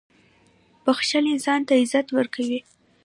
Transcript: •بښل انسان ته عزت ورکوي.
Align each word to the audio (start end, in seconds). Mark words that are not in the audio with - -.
•بښل 0.83 1.25
انسان 1.33 1.59
ته 1.67 1.73
عزت 1.81 2.07
ورکوي. 2.17 2.59